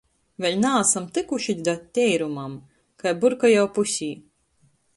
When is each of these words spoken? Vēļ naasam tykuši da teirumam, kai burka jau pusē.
Vēļ 0.45 0.55
naasam 0.61 1.03
tykuši 1.17 1.55
da 1.67 1.75
teirumam, 1.99 2.57
kai 3.05 3.13
burka 3.25 3.53
jau 3.55 3.69
pusē. 3.77 4.09